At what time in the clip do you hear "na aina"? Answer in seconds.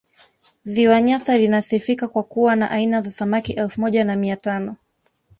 2.55-3.01